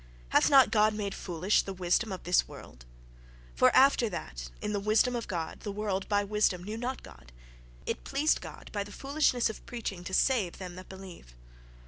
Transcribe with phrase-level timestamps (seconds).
[0.29, 2.85] "Hath not God made foolish the wisdom of this world?
[3.53, 7.31] For after that in the wisdom of God the world by wisdom knew not God,
[7.85, 11.35] it pleased God by the foolishness of preaching to save them that believe....